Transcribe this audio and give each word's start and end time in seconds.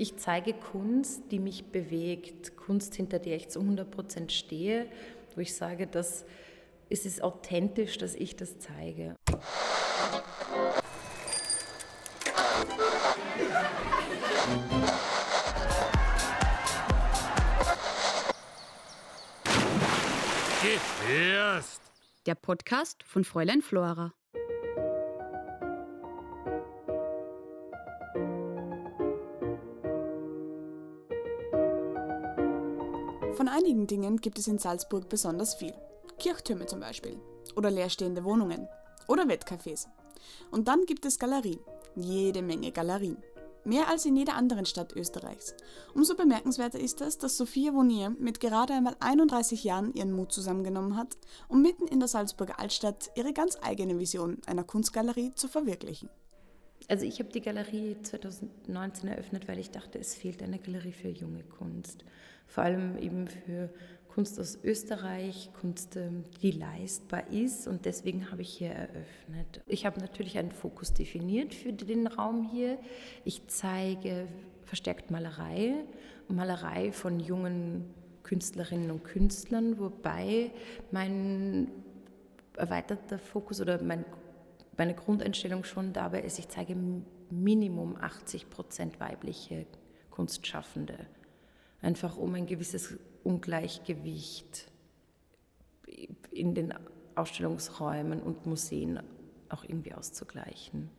Ich 0.00 0.16
zeige 0.16 0.54
Kunst, 0.54 1.24
die 1.30 1.38
mich 1.38 1.66
bewegt, 1.66 2.56
Kunst, 2.56 2.94
hinter 2.94 3.18
der 3.18 3.36
ich 3.36 3.50
zu 3.50 3.60
100 3.60 3.90
Prozent 3.90 4.32
stehe, 4.32 4.86
wo 5.34 5.42
ich 5.42 5.54
sage, 5.54 5.86
dass 5.86 6.24
es 6.88 7.04
ist 7.04 7.22
authentisch, 7.22 7.98
dass 7.98 8.14
ich 8.14 8.34
das 8.34 8.58
zeige. 8.58 9.14
Der 22.24 22.34
Podcast 22.36 23.02
von 23.02 23.24
Fräulein 23.24 23.60
Flora. 23.60 24.14
Von 33.36 33.48
einigen 33.48 33.86
Dingen 33.86 34.16
gibt 34.18 34.38
es 34.38 34.48
in 34.48 34.58
Salzburg 34.58 35.08
besonders 35.08 35.54
viel. 35.54 35.72
Kirchtürme 36.18 36.66
zum 36.66 36.80
Beispiel. 36.80 37.18
Oder 37.56 37.70
leerstehende 37.70 38.24
Wohnungen. 38.24 38.68
Oder 39.08 39.24
Wettcafés. 39.24 39.86
Und 40.50 40.68
dann 40.68 40.84
gibt 40.84 41.06
es 41.06 41.18
Galerien. 41.18 41.60
Jede 41.96 42.42
Menge 42.42 42.72
Galerien. 42.72 43.16
Mehr 43.64 43.88
als 43.88 44.04
in 44.04 44.16
jeder 44.16 44.34
anderen 44.34 44.66
Stadt 44.66 44.94
Österreichs. 44.96 45.54
Umso 45.94 46.16
bemerkenswerter 46.16 46.80
ist 46.80 47.00
es, 47.02 47.18
dass 47.18 47.36
Sophia 47.36 47.72
Vonier 47.72 48.10
mit 48.18 48.40
gerade 48.40 48.72
einmal 48.72 48.96
31 49.00 49.64
Jahren 49.64 49.94
ihren 49.94 50.12
Mut 50.12 50.32
zusammengenommen 50.32 50.96
hat, 50.96 51.16
um 51.48 51.62
mitten 51.62 51.86
in 51.86 52.00
der 52.00 52.08
Salzburger 52.08 52.58
Altstadt 52.58 53.10
ihre 53.16 53.32
ganz 53.32 53.58
eigene 53.62 53.98
Vision 53.98 54.38
einer 54.46 54.64
Kunstgalerie 54.64 55.34
zu 55.34 55.46
verwirklichen. 55.46 56.08
Also 56.88 57.04
ich 57.04 57.20
habe 57.20 57.30
die 57.30 57.42
Galerie 57.42 57.96
2019 58.02 59.08
eröffnet, 59.08 59.46
weil 59.46 59.58
ich 59.58 59.70
dachte, 59.70 59.98
es 59.98 60.14
fehlt 60.14 60.42
eine 60.42 60.58
Galerie 60.58 60.92
für 60.92 61.08
junge 61.08 61.44
Kunst. 61.44 62.04
Vor 62.50 62.64
allem 62.64 62.98
eben 62.98 63.28
für 63.28 63.70
Kunst 64.08 64.40
aus 64.40 64.58
Österreich, 64.64 65.50
Kunst, 65.60 65.94
ähm, 65.94 66.24
die 66.42 66.50
leistbar 66.50 67.30
ist 67.30 67.68
und 67.68 67.84
deswegen 67.84 68.32
habe 68.32 68.42
ich 68.42 68.50
hier 68.50 68.70
eröffnet. 68.70 69.62
Ich 69.66 69.86
habe 69.86 70.00
natürlich 70.00 70.36
einen 70.36 70.50
Fokus 70.50 70.92
definiert 70.92 71.54
für 71.54 71.72
den 71.72 72.08
Raum 72.08 72.50
hier. 72.50 72.78
Ich 73.24 73.46
zeige 73.46 74.26
verstärkt 74.64 75.12
Malerei, 75.12 75.74
Malerei 76.26 76.90
von 76.90 77.20
jungen 77.20 77.94
Künstlerinnen 78.24 78.90
und 78.90 79.04
Künstlern, 79.04 79.78
wobei 79.78 80.50
mein 80.90 81.70
erweiterter 82.56 83.20
Fokus 83.20 83.60
oder 83.60 83.80
mein 83.80 84.04
meine 84.76 84.94
Grundeinstellung 84.94 85.62
schon 85.64 85.92
dabei 85.92 86.22
ist, 86.22 86.38
ich 86.38 86.48
zeige 86.48 86.74
Minimum 87.28 87.96
80 87.96 88.48
Prozent 88.48 88.98
weibliche 88.98 89.66
Kunstschaffende. 90.08 91.06
Einfach 91.82 92.16
um 92.16 92.34
ein 92.34 92.46
gewisses 92.46 92.96
Ungleichgewicht 93.24 94.70
in 96.30 96.54
den 96.54 96.74
Ausstellungsräumen 97.14 98.22
und 98.22 98.46
Museen 98.46 99.00
auch 99.48 99.64
irgendwie 99.64 99.94
auszugleichen. 99.94 100.90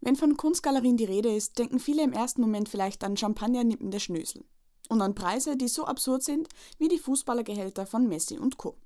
Wenn 0.00 0.16
von 0.16 0.36
Kunstgalerien 0.36 0.96
die 0.96 1.04
Rede 1.04 1.34
ist, 1.34 1.58
denken 1.58 1.78
viele 1.78 2.02
im 2.02 2.12
ersten 2.12 2.40
Moment 2.40 2.68
vielleicht 2.68 3.04
an 3.04 3.16
champagnernippende 3.16 4.00
Schnösel 4.00 4.44
und 4.88 5.02
an 5.02 5.14
Preise, 5.14 5.56
die 5.56 5.68
so 5.68 5.84
absurd 5.84 6.22
sind 6.22 6.48
wie 6.78 6.88
die 6.88 6.98
Fußballergehälter 6.98 7.86
von 7.86 8.08
Messi 8.08 8.38
und 8.38 8.56
Co. 8.56 8.76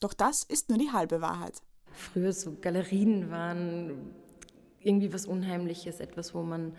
Doch 0.00 0.12
das 0.12 0.42
ist 0.42 0.68
nur 0.68 0.78
die 0.78 0.90
halbe 0.90 1.20
Wahrheit 1.20 1.62
früher 1.94 2.32
so 2.32 2.56
Galerien 2.60 3.30
waren 3.30 4.14
irgendwie 4.80 5.12
was 5.12 5.26
Unheimliches, 5.26 6.00
etwas, 6.00 6.34
wo 6.34 6.42
man 6.42 6.74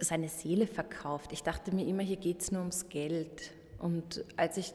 seine 0.00 0.28
Seele 0.28 0.66
verkauft. 0.66 1.32
Ich 1.32 1.42
dachte 1.42 1.74
mir 1.74 1.86
immer, 1.86 2.02
hier 2.02 2.16
geht 2.16 2.40
es 2.42 2.52
nur 2.52 2.60
ums 2.60 2.88
Geld. 2.88 3.52
Und 3.78 4.24
als 4.36 4.56
ich 4.56 4.72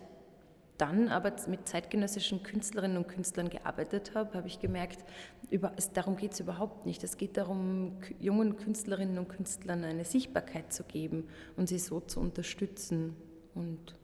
dann 0.77 1.09
aber 1.09 1.33
mit 1.47 1.67
zeitgenössischen 1.67 2.43
Künstlerinnen 2.43 2.97
und 2.97 3.07
Künstlern 3.07 3.49
gearbeitet 3.49 4.15
habe, 4.15 4.33
habe 4.33 4.47
ich 4.47 4.59
gemerkt, 4.59 5.05
über, 5.49 5.73
darum 5.93 6.17
geht 6.17 6.33
es 6.33 6.39
überhaupt 6.39 6.85
nicht. 6.85 7.03
Es 7.03 7.17
geht 7.17 7.37
darum, 7.37 7.99
jungen 8.19 8.57
Künstlerinnen 8.57 9.17
und 9.17 9.29
Künstlern 9.29 9.83
eine 9.83 10.05
Sichtbarkeit 10.05 10.73
zu 10.73 10.83
geben 10.83 11.27
und 11.57 11.69
sie 11.69 11.79
so 11.79 11.99
zu 11.99 12.19
unterstützen. 12.19 13.15
Und 13.53 13.95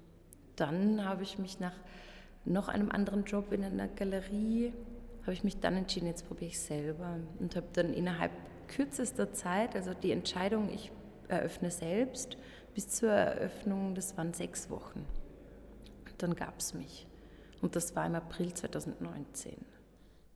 dann 0.56 1.06
habe 1.06 1.24
ich 1.24 1.40
mich 1.40 1.60
nach 1.60 1.76
noch 2.46 2.68
einem 2.68 2.92
anderen 2.92 3.26
Job 3.26 3.52
in 3.52 3.64
einer 3.64 3.88
Galerie 3.88 4.74
habe 5.30 5.34
ich 5.34 5.44
mich 5.44 5.60
dann 5.60 5.76
entschieden, 5.76 6.08
jetzt 6.08 6.28
probiere 6.28 6.50
ich 6.50 6.60
selber 6.60 7.20
und 7.40 7.56
habe 7.56 7.68
dann 7.74 7.94
innerhalb 7.94 8.32
kürzester 8.68 9.32
Zeit, 9.32 9.76
also 9.76 9.94
die 9.94 10.12
Entscheidung, 10.12 10.70
ich 10.74 10.92
eröffne 11.30 11.72
selbst, 11.72 12.38
bis 12.74 12.88
zur 12.90 13.10
Eröffnung, 13.10 13.96
das 13.96 14.18
waren 14.18 14.34
sechs 14.34 14.70
Wochen. 14.70 15.06
Dann 16.18 16.36
gab 16.36 16.60
es 16.60 16.74
mich. 16.74 17.08
Und 17.62 17.76
das 17.76 17.96
war 17.96 18.06
im 18.06 18.16
April 18.16 18.54
2019. 18.54 19.54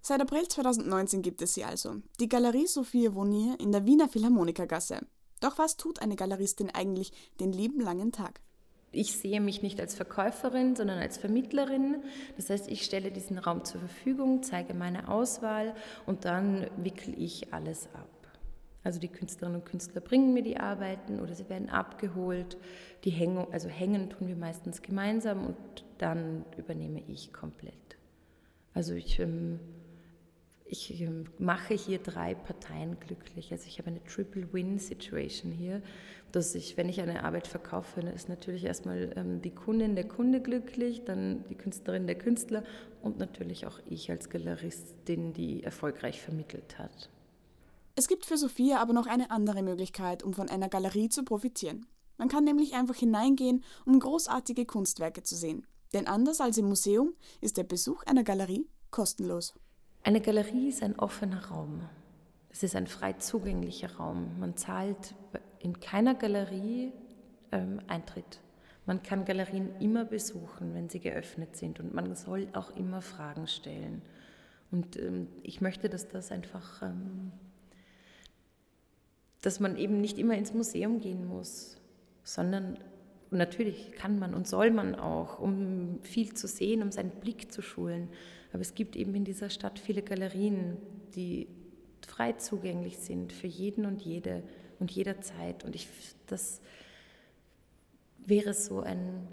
Seit 0.01 0.21
April 0.21 0.47
2019 0.47 1.21
gibt 1.21 1.41
es 1.41 1.53
sie 1.53 1.63
also, 1.63 1.95
die 2.19 2.27
Galerie 2.27 2.67
Sophie 2.67 3.13
Vonier 3.13 3.57
in 3.59 3.71
der 3.71 3.85
Wiener 3.85 4.09
Philharmonikergasse. 4.09 4.99
Doch 5.39 5.57
was 5.57 5.77
tut 5.77 6.01
eine 6.01 6.15
Galeristin 6.15 6.69
eigentlich 6.69 7.11
den 7.39 7.51
lieben 7.53 7.81
langen 7.81 8.11
Tag? 8.11 8.41
ich 8.93 9.17
sehe 9.17 9.41
mich 9.41 9.61
nicht 9.61 9.81
als 9.81 9.95
Verkäuferin, 9.95 10.75
sondern 10.75 10.99
als 10.99 11.17
Vermittlerin. 11.17 12.03
Das 12.37 12.49
heißt, 12.49 12.69
ich 12.69 12.83
stelle 12.83 13.11
diesen 13.11 13.39
Raum 13.39 13.65
zur 13.65 13.79
Verfügung, 13.79 14.43
zeige 14.43 14.73
meine 14.73 15.09
Auswahl 15.09 15.75
und 16.05 16.25
dann 16.25 16.67
wickle 16.77 17.13
ich 17.13 17.53
alles 17.53 17.89
ab. 17.93 18.07
Also 18.83 18.99
die 18.99 19.07
Künstlerinnen 19.07 19.61
und 19.61 19.65
Künstler 19.65 20.01
bringen 20.01 20.33
mir 20.33 20.43
die 20.43 20.57
Arbeiten 20.57 21.19
oder 21.19 21.33
sie 21.33 21.49
werden 21.49 21.69
abgeholt. 21.69 22.57
Die 23.05 23.11
Hängung, 23.11 23.51
also 23.53 23.69
hängen 23.69 24.09
tun 24.09 24.27
wir 24.27 24.35
meistens 24.35 24.81
gemeinsam 24.81 25.45
und 25.45 25.55
dann 25.97 26.45
übernehme 26.57 27.01
ich 27.07 27.31
komplett. 27.31 27.97
Also 28.73 28.93
ich 28.93 29.19
ähm, 29.19 29.59
ich 30.73 31.01
ähm, 31.01 31.25
mache 31.37 31.75
hier 31.75 31.99
drei 31.99 32.33
Parteien 32.33 32.99
glücklich. 32.99 33.51
Also 33.51 33.67
ich 33.67 33.77
habe 33.77 33.91
eine 33.91 34.03
Triple-Win-Situation 34.03 35.51
hier, 35.51 35.83
dass 36.31 36.55
ich, 36.55 36.77
wenn 36.77 36.89
ich 36.89 36.99
eine 36.99 37.23
Arbeit 37.23 37.47
verkaufe, 37.47 38.01
ist 38.01 38.27
natürlich 38.27 38.65
erstmal 38.65 39.13
ähm, 39.15 39.41
die 39.41 39.51
Kundin, 39.51 39.95
der 39.95 40.07
Kunde 40.07 40.41
glücklich, 40.41 41.03
dann 41.05 41.43
die 41.47 41.55
Künstlerin, 41.55 42.07
der 42.07 42.17
Künstler 42.17 42.63
und 43.03 43.19
natürlich 43.19 43.67
auch 43.67 43.79
ich 43.87 44.09
als 44.09 44.29
Galeristin, 44.29 45.33
die 45.33 45.63
erfolgreich 45.63 46.21
vermittelt 46.21 46.79
hat. 46.79 47.09
Es 47.95 48.07
gibt 48.07 48.25
für 48.25 48.37
Sophia 48.37 48.79
aber 48.79 48.93
noch 48.93 49.05
eine 49.05 49.29
andere 49.29 49.61
Möglichkeit, 49.61 50.23
um 50.23 50.33
von 50.33 50.49
einer 50.49 50.67
Galerie 50.67 51.09
zu 51.09 51.23
profitieren. 51.23 51.85
Man 52.17 52.27
kann 52.27 52.43
nämlich 52.43 52.73
einfach 52.73 52.95
hineingehen, 52.95 53.63
um 53.85 53.99
großartige 53.99 54.65
Kunstwerke 54.65 55.23
zu 55.23 55.35
sehen. 55.35 55.67
Denn 55.93 56.07
anders 56.07 56.41
als 56.41 56.57
im 56.57 56.65
Museum 56.65 57.13
ist 57.39 57.57
der 57.57 57.63
Besuch 57.63 58.03
einer 58.03 58.23
Galerie 58.23 58.67
kostenlos. 58.89 59.53
Eine 60.03 60.21
Galerie 60.21 60.69
ist 60.69 60.81
ein 60.81 60.97
offener 60.97 61.45
Raum. 61.45 61.81
Es 62.49 62.63
ist 62.63 62.75
ein 62.75 62.87
frei 62.87 63.13
zugänglicher 63.13 63.95
Raum. 63.95 64.39
Man 64.39 64.57
zahlt 64.57 65.15
in 65.59 65.79
keiner 65.79 66.15
Galerie 66.15 66.91
ähm, 67.51 67.79
Eintritt. 67.87 68.41
Man 68.85 69.01
kann 69.01 69.23
Galerien 69.23 69.69
immer 69.79 70.03
besuchen, 70.03 70.73
wenn 70.73 70.89
sie 70.89 70.99
geöffnet 70.99 71.55
sind 71.55 71.79
und 71.79 71.93
man 71.93 72.15
soll 72.15 72.49
auch 72.53 72.75
immer 72.75 73.01
Fragen 73.01 73.47
stellen. 73.47 74.01
Und 74.71 74.97
ähm, 74.97 75.27
ich 75.41 75.61
möchte, 75.61 75.87
dass 75.87 76.09
das 76.09 76.31
einfach, 76.31 76.81
ähm, 76.81 77.31
dass 79.43 79.59
man 79.59 79.77
eben 79.77 80.01
nicht 80.01 80.17
immer 80.17 80.35
ins 80.35 80.53
Museum 80.53 80.99
gehen 81.01 81.27
muss, 81.27 81.77
sondern 82.23 82.79
natürlich 83.29 83.91
kann 83.91 84.17
man 84.17 84.33
und 84.33 84.47
soll 84.47 84.71
man 84.71 84.95
auch, 84.95 85.37
um 85.37 85.99
viel 86.01 86.33
zu 86.33 86.47
sehen, 86.47 86.81
um 86.81 86.91
seinen 86.91 87.11
Blick 87.11 87.51
zu 87.51 87.61
schulen. 87.61 88.07
Aber 88.53 88.61
es 88.61 88.73
gibt 88.73 88.95
eben 88.95 89.13
in 89.13 89.25
dieser 89.25 89.49
Stadt 89.49 89.79
viele 89.79 90.01
Galerien, 90.01 90.77
die 91.13 91.49
frei 92.07 92.33
zugänglich 92.33 92.97
sind 92.99 93.33
für 93.33 93.47
jeden 93.47 93.85
und 93.85 94.01
jede 94.01 94.43
und 94.79 94.91
jederzeit. 94.91 95.65
Und 95.65 95.75
ich, 95.75 95.87
das 96.25 96.61
wäre 98.25 98.53
so 98.53 98.79
ein, 98.79 99.27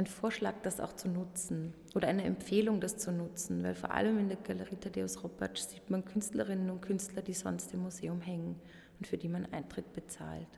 ein 0.00 0.06
Vorschlag, 0.06 0.54
das 0.62 0.80
auch 0.80 0.94
zu 0.94 1.08
nutzen 1.08 1.74
oder 1.94 2.08
eine 2.08 2.24
Empfehlung, 2.24 2.80
das 2.80 2.96
zu 2.96 3.12
nutzen, 3.12 3.62
weil 3.62 3.74
vor 3.74 3.90
allem 3.90 4.18
in 4.18 4.28
der 4.28 4.38
Galerie 4.38 4.76
Thaddeus 4.76 5.22
Ropatsch 5.22 5.60
sieht 5.60 5.90
man 5.90 6.06
Künstlerinnen 6.06 6.70
und 6.70 6.80
Künstler, 6.80 7.20
die 7.20 7.34
sonst 7.34 7.74
im 7.74 7.82
Museum 7.82 8.22
hängen 8.22 8.58
und 8.98 9.06
für 9.06 9.18
die 9.18 9.28
man 9.28 9.44
Eintritt 9.52 9.92
bezahlt. 9.92 10.48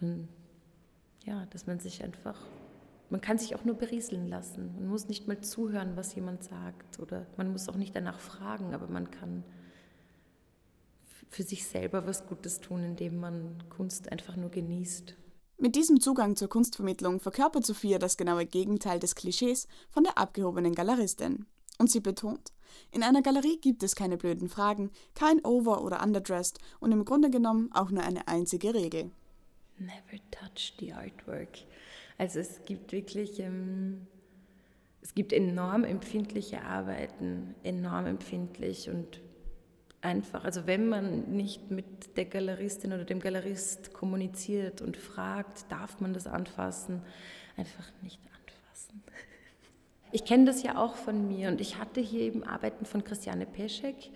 Und 0.00 0.28
ja, 1.24 1.44
dass 1.46 1.66
man 1.66 1.80
sich 1.80 2.04
einfach 2.04 2.38
man 3.10 3.20
kann 3.20 3.38
sich 3.38 3.54
auch 3.54 3.64
nur 3.64 3.74
berieseln 3.74 4.28
lassen. 4.28 4.74
Man 4.74 4.88
muss 4.88 5.08
nicht 5.08 5.26
mal 5.26 5.40
zuhören, 5.40 5.96
was 5.96 6.14
jemand 6.14 6.44
sagt 6.44 7.00
oder 7.00 7.26
man 7.36 7.50
muss 7.50 7.68
auch 7.68 7.76
nicht 7.76 7.96
danach 7.96 8.20
fragen, 8.20 8.74
aber 8.74 8.86
man 8.86 9.10
kann 9.10 9.44
für 11.30 11.42
sich 11.42 11.66
selber 11.66 12.06
was 12.06 12.26
Gutes 12.26 12.60
tun, 12.60 12.84
indem 12.84 13.18
man 13.18 13.64
Kunst 13.70 14.12
einfach 14.12 14.36
nur 14.36 14.50
genießt. 14.50 15.16
Mit 15.60 15.74
diesem 15.74 16.00
Zugang 16.00 16.36
zur 16.36 16.48
Kunstvermittlung 16.48 17.18
verkörpert 17.18 17.66
Sophia 17.66 17.98
das 17.98 18.16
genaue 18.16 18.46
Gegenteil 18.46 19.00
des 19.00 19.16
Klischees 19.16 19.66
von 19.90 20.04
der 20.04 20.16
abgehobenen 20.16 20.74
Galeristin. 20.74 21.46
Und 21.78 21.90
sie 21.90 21.98
betont, 21.98 22.52
in 22.92 23.02
einer 23.02 23.22
Galerie 23.22 23.58
gibt 23.60 23.82
es 23.82 23.96
keine 23.96 24.16
blöden 24.16 24.48
Fragen, 24.48 24.90
kein 25.14 25.44
Over- 25.44 25.82
oder 25.82 26.00
Underdressed 26.02 26.58
und 26.78 26.92
im 26.92 27.04
Grunde 27.04 27.30
genommen 27.30 27.70
auch 27.72 27.90
nur 27.90 28.04
eine 28.04 28.28
einzige 28.28 28.72
Regel. 28.72 29.10
never 29.78 30.18
touch 30.30 30.74
the 30.78 30.92
artwork. 30.92 31.58
Also 32.18 32.40
es 32.40 32.64
gibt 32.64 32.92
wirklich, 32.92 33.38
ähm, 33.40 34.06
es 35.00 35.14
gibt 35.14 35.32
enorm 35.32 35.84
empfindliche 35.84 36.62
Arbeiten, 36.62 37.54
enorm 37.62 38.06
empfindlich 38.06 38.90
und 38.90 39.20
einfach, 40.00 40.44
also 40.44 40.66
wenn 40.66 40.88
man 40.88 41.30
nicht 41.30 41.70
mit 41.70 42.16
der 42.16 42.24
Galeristin 42.24 42.92
oder 42.92 43.04
dem 43.04 43.20
Galerist 43.20 43.92
kommuniziert 43.92 44.80
und 44.80 44.96
fragt, 44.96 45.70
darf 45.70 46.00
man 46.00 46.12
das 46.12 46.26
anfassen, 46.26 47.02
einfach 47.56 47.84
nicht 48.02 48.20
anfassen. 48.20 49.02
Ich 50.10 50.24
kenne 50.24 50.46
das 50.46 50.62
ja 50.62 50.78
auch 50.78 50.96
von 50.96 51.28
mir 51.28 51.48
und 51.48 51.60
ich 51.60 51.78
hatte 51.78 52.00
hier 52.00 52.22
eben 52.22 52.42
Arbeiten 52.42 52.86
von 52.86 53.04
Christiane 53.04 53.44
Peschek, 53.44 54.10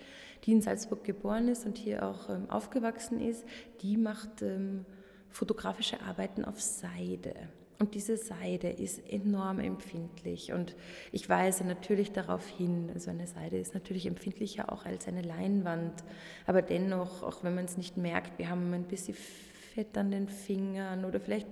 die 0.44 0.52
in 0.52 0.62
Salzburg 0.62 1.04
geboren 1.04 1.48
ist 1.48 1.66
und 1.66 1.76
hier 1.76 2.06
auch 2.06 2.30
ähm, 2.30 2.48
aufgewachsen 2.48 3.20
ist. 3.20 3.44
Die 3.82 3.98
macht 3.98 4.40
ähm, 4.40 4.86
fotografische 5.28 6.00
Arbeiten 6.00 6.46
auf 6.46 6.62
Seide. 6.62 7.34
Und 7.82 7.96
diese 7.96 8.16
Seide 8.16 8.70
ist 8.70 9.00
enorm 9.10 9.58
empfindlich. 9.58 10.52
Und 10.52 10.76
ich 11.10 11.28
weise 11.28 11.64
natürlich 11.64 12.12
darauf 12.12 12.46
hin, 12.46 12.88
also 12.94 13.10
eine 13.10 13.26
Seide 13.26 13.58
ist 13.58 13.74
natürlich 13.74 14.06
empfindlicher 14.06 14.72
auch 14.72 14.84
als 14.84 15.08
eine 15.08 15.20
Leinwand. 15.20 16.04
Aber 16.46 16.62
dennoch, 16.62 17.24
auch 17.24 17.42
wenn 17.42 17.56
man 17.56 17.64
es 17.64 17.76
nicht 17.76 17.96
merkt, 17.96 18.38
wir 18.38 18.48
haben 18.48 18.72
ein 18.72 18.84
bisschen 18.84 19.16
Fett 19.74 19.98
an 19.98 20.12
den 20.12 20.28
Fingern 20.28 21.04
oder 21.04 21.18
vielleicht 21.18 21.48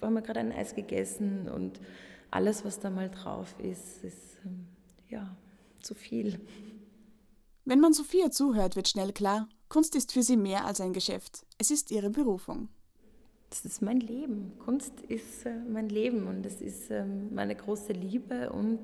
haben 0.00 0.14
wir 0.14 0.22
gerade 0.22 0.38
ein 0.38 0.52
Eis 0.52 0.76
gegessen 0.76 1.48
und 1.48 1.80
alles, 2.30 2.64
was 2.64 2.78
da 2.78 2.88
mal 2.88 3.10
drauf 3.10 3.56
ist, 3.58 4.04
ist 4.04 4.38
ähm, 4.46 4.68
ja 5.08 5.36
zu 5.80 5.96
viel. 5.96 6.38
Wenn 7.64 7.80
man 7.80 7.92
Sophia 7.92 8.30
zuhört, 8.30 8.76
wird 8.76 8.86
schnell 8.86 9.12
klar, 9.12 9.48
Kunst 9.68 9.96
ist 9.96 10.12
für 10.12 10.22
sie 10.22 10.36
mehr 10.36 10.64
als 10.64 10.80
ein 10.80 10.92
Geschäft. 10.92 11.44
Es 11.58 11.72
ist 11.72 11.90
ihre 11.90 12.10
Berufung 12.10 12.68
das 13.52 13.66
ist 13.66 13.82
mein 13.82 14.00
Leben. 14.00 14.52
Kunst 14.60 15.02
ist 15.08 15.44
äh, 15.44 15.54
mein 15.68 15.90
Leben 15.90 16.26
und 16.26 16.46
es 16.46 16.62
ist 16.62 16.90
ähm, 16.90 17.34
meine 17.34 17.54
große 17.54 17.92
Liebe 17.92 18.50
und 18.50 18.80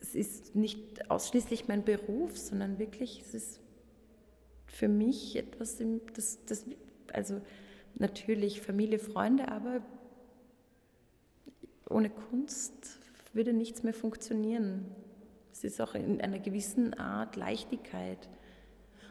es 0.00 0.16
ist 0.16 0.56
nicht 0.56 1.08
ausschließlich 1.08 1.68
mein 1.68 1.84
Beruf, 1.84 2.36
sondern 2.36 2.80
wirklich, 2.80 3.20
es 3.20 3.32
ist 3.32 3.60
für 4.66 4.88
mich 4.88 5.36
etwas, 5.36 5.80
das, 6.14 6.44
das 6.46 6.64
also 7.12 7.40
natürlich 7.94 8.60
Familie, 8.60 8.98
Freunde, 8.98 9.46
aber 9.46 9.82
ohne 11.88 12.10
Kunst 12.10 12.98
würde 13.34 13.52
nichts 13.52 13.84
mehr 13.84 13.94
funktionieren. 13.94 14.84
Es 15.52 15.62
ist 15.62 15.80
auch 15.80 15.94
in 15.94 16.20
einer 16.20 16.40
gewissen 16.40 16.94
Art 16.94 17.36
Leichtigkeit 17.36 18.28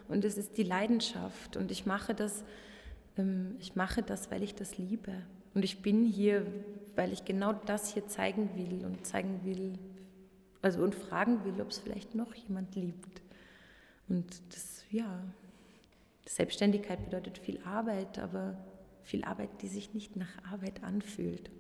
und 0.09 0.25
es 0.25 0.37
ist 0.37 0.57
die 0.57 0.63
Leidenschaft 0.63 1.55
und 1.55 1.71
ich 1.71 1.85
mache 1.85 2.13
das 2.13 2.43
ich 3.59 3.75
mache 3.75 4.01
das, 4.01 4.31
weil 4.31 4.43
ich 4.43 4.55
das 4.55 4.77
liebe. 4.77 5.11
Und 5.53 5.63
ich 5.63 5.81
bin 5.81 6.03
hier, 6.03 6.45
weil 6.95 7.13
ich 7.13 7.25
genau 7.25 7.53
das 7.53 7.93
hier 7.93 8.07
zeigen 8.07 8.49
will 8.55 8.85
und 8.85 9.05
zeigen 9.05 9.41
will, 9.43 9.77
also 10.61 10.81
und 10.81 10.95
fragen 10.95 11.43
will, 11.45 11.61
ob 11.61 11.69
es 11.69 11.77
vielleicht 11.77 12.15
noch 12.15 12.33
jemand 12.33 12.75
liebt. 12.75 13.21
Und 14.09 14.41
das, 14.53 14.83
ja, 14.89 15.23
Selbstständigkeit 16.27 17.05
bedeutet 17.05 17.37
viel 17.37 17.59
Arbeit, 17.63 18.17
aber 18.17 18.57
viel 19.03 19.23
Arbeit, 19.23 19.61
die 19.61 19.67
sich 19.67 19.93
nicht 19.93 20.15
nach 20.15 20.43
Arbeit 20.51 20.83
anfühlt. 20.83 21.51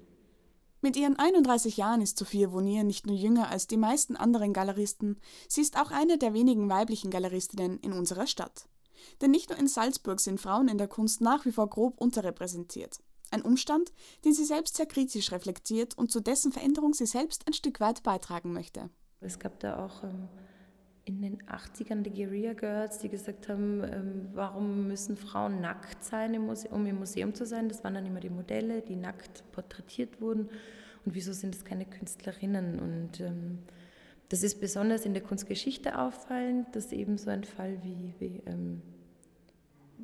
Mit 0.81 0.97
ihren 0.97 1.17
31 1.17 1.77
Jahren 1.77 2.01
ist 2.01 2.17
Sophia 2.17 2.51
Vonier 2.51 2.83
nicht 2.83 3.05
nur 3.05 3.15
jünger 3.15 3.49
als 3.49 3.67
die 3.67 3.77
meisten 3.77 4.17
anderen 4.17 4.51
Galeristen, 4.51 5.17
sie 5.47 5.61
ist 5.61 5.79
auch 5.79 5.91
eine 5.91 6.17
der 6.17 6.33
wenigen 6.33 6.69
weiblichen 6.69 7.09
Galeristinnen 7.09 7.79
in 7.79 7.93
unserer 7.93 8.27
Stadt. 8.27 8.67
Denn 9.21 9.31
nicht 9.31 9.49
nur 9.49 9.59
in 9.59 9.67
Salzburg 9.67 10.19
sind 10.19 10.39
Frauen 10.39 10.67
in 10.67 10.77
der 10.77 10.87
Kunst 10.87 11.21
nach 11.21 11.45
wie 11.45 11.51
vor 11.51 11.69
grob 11.69 11.99
unterrepräsentiert. 11.99 12.99
Ein 13.31 13.41
Umstand, 13.41 13.91
den 14.25 14.33
sie 14.33 14.45
selbst 14.45 14.77
sehr 14.77 14.85
kritisch 14.85 15.31
reflektiert 15.31 15.97
und 15.97 16.11
zu 16.11 16.19
dessen 16.19 16.51
Veränderung 16.51 16.93
sie 16.93 17.07
selbst 17.07 17.47
ein 17.47 17.53
Stück 17.53 17.79
weit 17.79 18.03
beitragen 18.03 18.53
möchte. 18.53 18.89
Es 19.21 19.39
gab 19.39 19.59
da 19.59 19.83
auch 19.83 20.03
ähm, 20.03 20.27
in 21.05 21.21
den 21.21 21.41
80ern 21.43 22.01
die 22.01 22.11
Guerilla 22.11 22.53
Girls, 22.53 22.99
die 22.99 23.09
gesagt 23.09 23.49
haben, 23.49 23.83
ähm, 23.83 24.29
warum 24.33 24.87
müssen 24.87 25.17
Frauen 25.17 25.61
nackt 25.61 26.03
sein, 26.03 26.37
um 26.69 26.85
im 26.85 26.99
Museum 26.99 27.33
zu 27.33 27.45
sein? 27.45 27.69
Das 27.69 27.83
waren 27.83 27.95
dann 27.95 28.05
immer 28.05 28.19
die 28.19 28.29
Modelle, 28.29 28.81
die 28.81 28.95
nackt 28.95 29.43
porträtiert 29.51 30.21
wurden. 30.21 30.49
Und 31.05 31.15
wieso 31.15 31.33
sind 31.33 31.55
es 31.55 31.65
keine 31.65 31.85
Künstlerinnen? 31.85 32.79
Und 32.79 33.19
ähm, 33.19 33.59
das 34.29 34.43
ist 34.43 34.61
besonders 34.61 35.05
in 35.05 35.13
der 35.13 35.23
Kunstgeschichte 35.23 35.99
auffallend, 35.99 36.73
dass 36.75 36.91
eben 36.91 37.17
so 37.17 37.29
ein 37.29 37.43
Fall 37.43 37.79
wie, 37.83 38.13
wie 38.19 38.41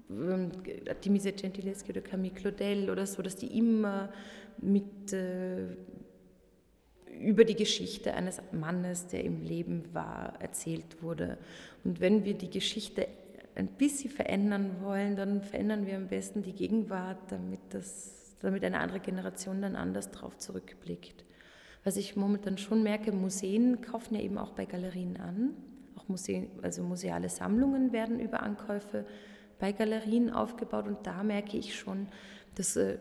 ähm, 0.10 0.52
Artemisia 0.88 1.32
Gentileschi 1.32 1.90
oder 1.90 2.02
Camille 2.02 2.34
Claudel 2.34 2.90
oder 2.90 3.06
so, 3.06 3.22
dass 3.22 3.36
die 3.36 3.58
immer 3.58 4.12
mit 4.62 5.14
äh, 5.14 5.68
über 7.20 7.44
die 7.44 7.56
Geschichte 7.56 8.14
eines 8.14 8.42
Mannes, 8.52 9.08
der 9.08 9.24
im 9.24 9.42
Leben 9.42 9.94
war, 9.94 10.34
erzählt 10.40 11.02
wurde. 11.02 11.38
Und 11.84 12.00
wenn 12.00 12.24
wir 12.24 12.34
die 12.34 12.50
Geschichte 12.50 13.08
ein 13.56 13.68
bisschen 13.68 14.10
verändern 14.10 14.78
wollen, 14.82 15.16
dann 15.16 15.42
verändern 15.42 15.86
wir 15.86 15.98
am 15.98 16.08
besten 16.08 16.44
die 16.44 16.54
Gegenwart, 16.54 17.18
damit, 17.30 17.60
das, 17.72 18.36
damit 18.40 18.64
eine 18.64 18.80
andere 18.80 19.00
Generation 19.00 19.62
dann 19.62 19.76
anders 19.76 20.12
drauf 20.12 20.38
zurückblickt. 20.38 21.26
Was 21.84 21.98
ich 21.98 22.16
momentan 22.16 22.58
schon 22.58 22.84
merke, 22.84 23.12
Museen 23.12 23.82
kaufen 23.82 24.16
ja 24.16 24.22
eben 24.22 24.38
auch 24.38 24.52
bei 24.52 24.66
Galerien 24.66 25.18
an. 25.18 25.54
Auch 25.96 26.08
Museen, 26.08 26.50
also 26.62 26.84
museale 26.84 27.30
Sammlungen 27.30 27.92
werden 27.92 28.20
über 28.20 28.44
Ankäufe 28.44 29.06
bei 29.60 29.72
Galerien 29.72 30.32
aufgebaut 30.32 30.88
und 30.88 31.06
da 31.06 31.24
merke 31.24 31.58
ich 31.58 31.78
schon, 31.78 32.08
dass 32.56 32.76
äh, 32.76 32.98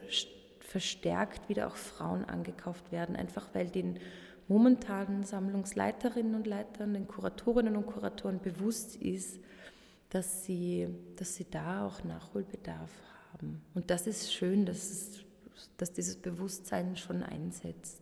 verstärkt 0.60 1.49
wieder 1.49 1.69
auch 1.69 1.76
Frauen 1.76 2.25
angekauft 2.25 2.93
werden, 2.93 3.16
einfach 3.16 3.46
weil 3.55 3.69
den 3.69 3.99
momentanen 4.49 5.25
Sammlungsleiterinnen 5.25 6.34
und 6.34 6.46
Leitern, 6.46 6.94
den 6.94 7.06
Kuratorinnen 7.06 7.76
und 7.76 7.87
Kuratoren 7.87 8.40
bewusst 8.40 8.96
ist, 8.96 9.38
dass 10.10 10.44
sie, 10.44 10.88
dass 11.16 11.34
sie 11.37 11.46
da 11.50 11.87
auch 11.87 12.02
Nachholbedarf 12.05 12.90
haben. 13.32 13.62
Und 13.75 13.90
das 13.90 14.06
ist 14.06 14.32
schön, 14.32 14.64
dass, 14.66 14.90
es, 14.90 15.11
dass 15.76 15.93
dieses 15.93 16.16
Bewusstsein 16.16 16.96
schon 16.96 17.22
einsetzt. 17.22 18.00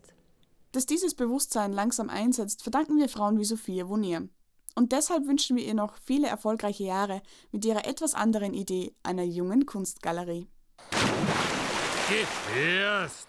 Dass 0.72 0.86
dieses 0.86 1.14
Bewusstsein 1.14 1.72
langsam 1.72 2.10
einsetzt, 2.10 2.62
verdanken 2.62 2.98
wir 2.98 3.08
Frauen 3.08 3.38
wie 3.38 3.44
Sophia 3.44 3.88
Vonier. 3.88 4.28
Und 4.78 4.92
deshalb 4.92 5.26
wünschen 5.26 5.56
wir 5.56 5.64
ihr 5.64 5.74
noch 5.74 5.96
viele 6.04 6.28
erfolgreiche 6.28 6.84
Jahre 6.84 7.22
mit 7.50 7.64
ihrer 7.64 7.86
etwas 7.86 8.14
anderen 8.14 8.52
Idee 8.52 8.94
einer 9.02 9.24
jungen 9.24 9.64
Kunstgalerie. 9.64 10.48
Gefährst! 12.08 13.26